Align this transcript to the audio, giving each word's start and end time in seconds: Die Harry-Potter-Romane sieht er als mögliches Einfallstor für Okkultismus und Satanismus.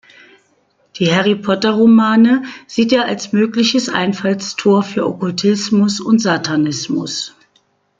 Die 0.95 1.13
Harry-Potter-Romane 1.13 2.41
sieht 2.65 2.91
er 2.91 3.05
als 3.05 3.33
mögliches 3.33 3.87
Einfallstor 3.87 4.81
für 4.81 5.05
Okkultismus 5.05 5.99
und 6.01 6.17
Satanismus. 6.17 7.35